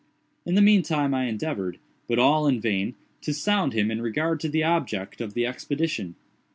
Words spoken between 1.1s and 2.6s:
I endeavored, but all in